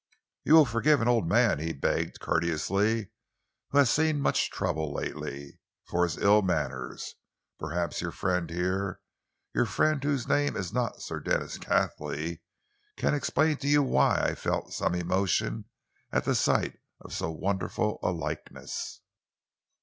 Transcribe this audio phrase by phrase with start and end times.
[0.43, 3.11] "You will forgive an old man," he begged courteously,
[3.69, 7.13] "who has seen much trouble lately, for his ill manners.
[7.59, 8.99] Perhaps your friend here,
[9.53, 12.39] your friend whose name is not Sir Denis Cathley,
[12.97, 15.65] can explain to you why I felt some emotion
[16.11, 19.01] at the sight of so wonderful a likeness."